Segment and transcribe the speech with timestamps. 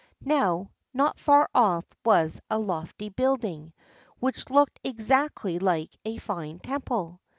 [0.25, 3.71] Now, not far off was a lofty building,
[4.19, 7.19] which looked exactly like a fine temple.